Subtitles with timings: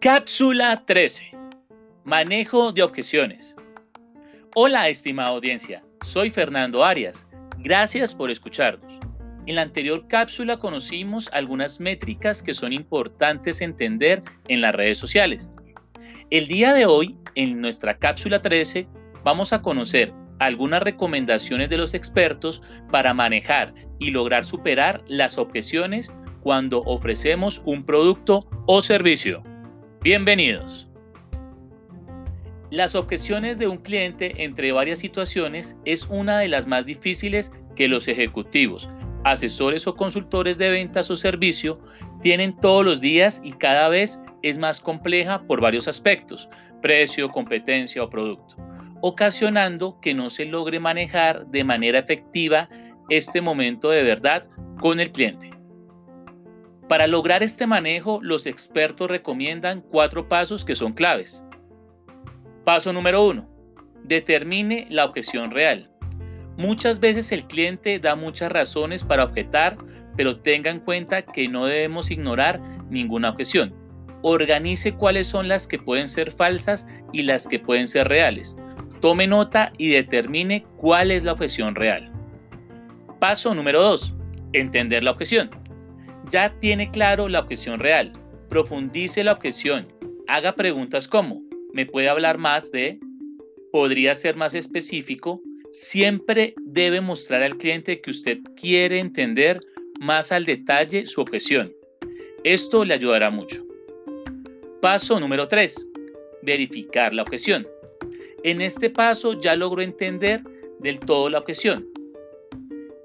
[0.00, 1.32] Cápsula 13.
[2.04, 3.54] Manejo de objeciones.
[4.56, 5.84] Hola, estimada audiencia.
[6.04, 7.26] Soy Fernando Arias.
[7.58, 8.98] Gracias por escucharnos.
[9.46, 15.50] En la anterior cápsula conocimos algunas métricas que son importantes entender en las redes sociales.
[16.30, 18.88] El día de hoy, en nuestra cápsula 13,
[19.22, 26.12] vamos a conocer algunas recomendaciones de los expertos para manejar y lograr superar las objeciones
[26.40, 29.42] cuando ofrecemos un producto o servicio.
[30.02, 30.88] Bienvenidos.
[32.70, 37.88] Las objeciones de un cliente entre varias situaciones es una de las más difíciles que
[37.88, 38.88] los ejecutivos,
[39.24, 41.80] asesores o consultores de ventas o servicio
[42.20, 46.48] tienen todos los días y cada vez es más compleja por varios aspectos,
[46.82, 48.56] precio, competencia o producto,
[49.00, 52.68] ocasionando que no se logre manejar de manera efectiva
[53.08, 54.46] este momento de verdad
[54.80, 55.50] con el cliente.
[56.88, 61.44] Para lograr este manejo, los expertos recomiendan cuatro pasos que son claves.
[62.64, 63.46] Paso número uno.
[64.04, 65.90] Determine la objeción real.
[66.56, 69.76] Muchas veces el cliente da muchas razones para objetar,
[70.16, 72.58] pero tenga en cuenta que no debemos ignorar
[72.90, 73.74] ninguna objeción.
[74.22, 78.56] Organice cuáles son las que pueden ser falsas y las que pueden ser reales.
[79.00, 82.10] Tome nota y determine cuál es la objeción real.
[83.20, 84.14] Paso número 2.
[84.52, 85.50] Entender la objeción
[86.30, 88.12] ya tiene claro la objeción real.
[88.48, 89.86] Profundice la objeción.
[90.26, 92.98] Haga preguntas como, ¿me puede hablar más de?
[93.72, 95.40] ¿Podría ser más específico?
[95.70, 99.60] Siempre debe mostrar al cliente que usted quiere entender
[100.00, 101.72] más al detalle su objeción.
[102.44, 103.62] Esto le ayudará mucho.
[104.80, 105.86] Paso número 3.
[106.42, 107.66] Verificar la objeción.
[108.44, 110.42] En este paso ya logró entender
[110.78, 111.86] del todo la objeción.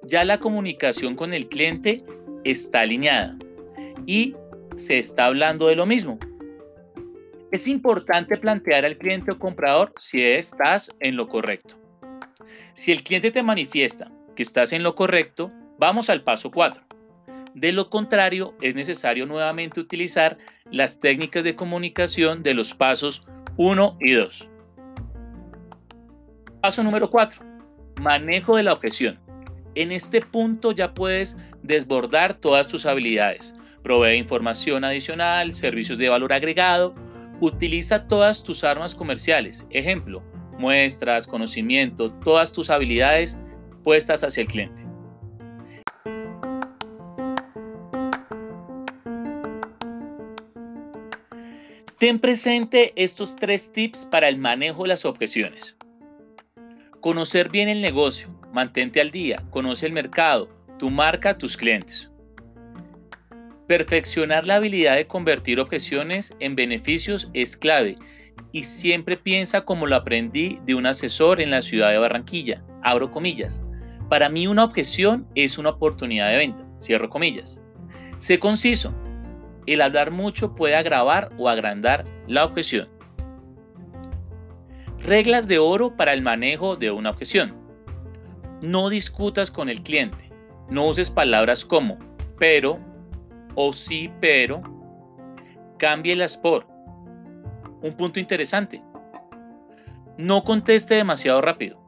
[0.04, 2.04] Ya la comunicación con el cliente
[2.44, 3.38] está alineada
[4.06, 4.36] y
[4.76, 6.20] se está hablando de lo mismo.
[7.52, 11.76] Es importante plantear al cliente o comprador si estás en lo correcto.
[12.74, 16.84] Si el cliente te manifiesta que estás en lo correcto, vamos al paso 4.
[17.54, 20.38] De lo contrario, es necesario nuevamente utilizar
[20.72, 23.24] las técnicas de comunicación de los pasos
[23.58, 24.50] 1 y 2.
[26.64, 27.44] Paso número 4.
[28.00, 29.20] Manejo de la objeción.
[29.76, 33.54] En este punto ya puedes desbordar todas tus habilidades.
[33.82, 36.96] Provee información adicional, servicios de valor agregado.
[37.42, 39.68] Utiliza todas tus armas comerciales.
[39.72, 40.24] Ejemplo,
[40.58, 43.38] muestras, conocimiento, todas tus habilidades
[43.84, 44.86] puestas hacia el cliente.
[52.00, 55.76] Ten presente estos tres tips para el manejo de las objeciones.
[57.04, 60.48] Conocer bien el negocio, mantente al día, conoce el mercado,
[60.80, 62.10] tu marca, tus clientes.
[63.68, 67.98] Perfeccionar la habilidad de convertir objeciones en beneficios es clave
[68.54, 72.64] y siempre piensa como lo aprendí de un asesor en la ciudad de Barranquilla.
[72.84, 73.62] Abro comillas.
[74.10, 76.66] Para mí una objeción es una oportunidad de venta.
[76.80, 77.62] Cierro comillas.
[78.18, 78.94] Sé conciso.
[79.66, 82.88] El hablar mucho puede agravar o agrandar la objeción.
[85.06, 87.54] Reglas de oro para el manejo de una objeción.
[88.62, 90.32] No discutas con el cliente.
[90.70, 92.00] No uses palabras como
[92.40, 92.80] pero
[93.56, 94.64] o sí pero.
[95.78, 96.66] Cámbielas por.
[97.82, 98.82] Un punto interesante.
[100.18, 101.82] No conteste demasiado rápido.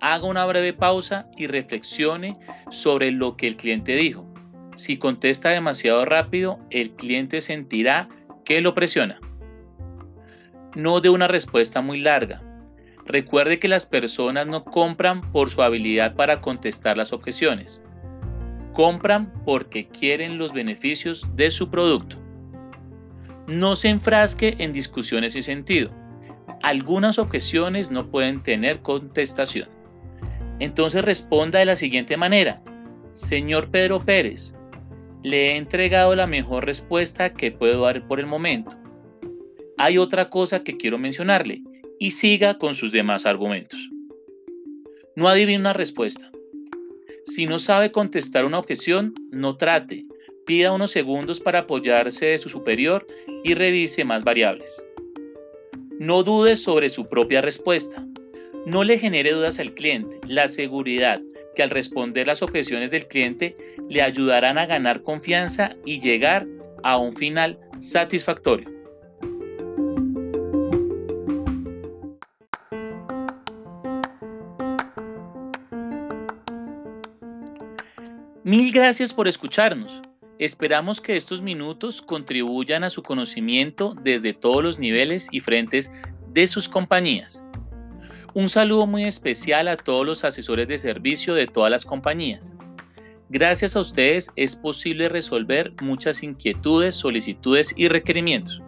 [0.00, 2.38] Haga una breve pausa y reflexione
[2.70, 4.24] sobre lo que el cliente dijo.
[4.76, 8.08] Si contesta demasiado rápido, el cliente sentirá
[8.44, 9.18] que lo presiona
[10.74, 12.42] no de una respuesta muy larga.
[13.06, 17.82] Recuerde que las personas no compran por su habilidad para contestar las objeciones.
[18.74, 22.16] Compran porque quieren los beneficios de su producto.
[23.46, 25.90] No se enfrasque en discusiones sin sentido.
[26.62, 29.68] Algunas objeciones no pueden tener contestación.
[30.58, 32.56] Entonces responda de la siguiente manera.
[33.12, 34.54] Señor Pedro Pérez,
[35.22, 38.76] le he entregado la mejor respuesta que puedo dar por el momento
[39.78, 41.62] hay otra cosa que quiero mencionarle
[41.98, 43.78] y siga con sus demás argumentos.
[45.16, 46.30] No adivine una respuesta.
[47.24, 50.02] Si no sabe contestar una objeción, no trate.
[50.46, 53.06] Pida unos segundos para apoyarse de su superior
[53.44, 54.82] y revise más variables.
[55.98, 58.04] No dude sobre su propia respuesta.
[58.66, 60.20] No le genere dudas al cliente.
[60.26, 61.20] La seguridad
[61.54, 63.54] que al responder las objeciones del cliente
[63.88, 66.46] le ayudarán a ganar confianza y llegar
[66.82, 68.77] a un final satisfactorio.
[78.48, 80.00] Mil gracias por escucharnos.
[80.38, 85.90] Esperamos que estos minutos contribuyan a su conocimiento desde todos los niveles y frentes
[86.32, 87.44] de sus compañías.
[88.32, 92.56] Un saludo muy especial a todos los asesores de servicio de todas las compañías.
[93.28, 98.62] Gracias a ustedes es posible resolver muchas inquietudes, solicitudes y requerimientos.